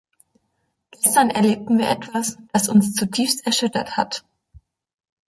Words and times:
Gestern 0.89 1.29
erlebten 1.29 1.77
wir 1.77 1.87
etwas, 1.87 2.35
das 2.53 2.69
uns 2.69 2.95
zutiefst 2.95 3.45
erschüttert 3.45 3.97
hat. 3.97 4.25